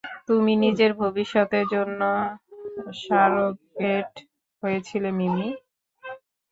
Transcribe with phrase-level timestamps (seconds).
[0.27, 2.11] তুমি নিজের ভবিষ্যতের এর জন্যে
[3.01, 4.11] সারোগেট
[4.63, 5.49] হয়েছিলে মিমি।